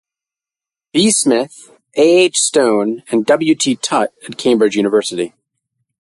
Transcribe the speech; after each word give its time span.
B. 0.93 1.11
Smith, 1.11 1.69
A. 1.93 2.01
H. 2.23 2.37
Stone 2.37 3.03
and 3.11 3.23
W. 3.27 3.53
T. 3.53 3.75
Tutte 3.75 4.11
at 4.27 4.35
Cambridge 4.35 4.75
University. 4.75 5.35